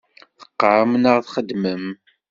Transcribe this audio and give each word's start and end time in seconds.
Teqqaṛem 0.39 0.91
neɣ 1.03 1.17
txeddmem? 1.21 1.85